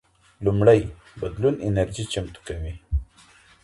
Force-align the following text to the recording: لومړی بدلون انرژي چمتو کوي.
لومړی 0.45 0.79
بدلون 1.19 1.55
انرژي 1.67 2.03
چمتو 2.13 2.39
کوي. 2.47 2.73